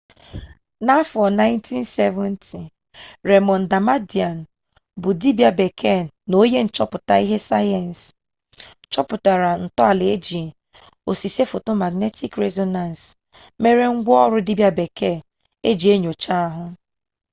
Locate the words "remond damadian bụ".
3.29-5.09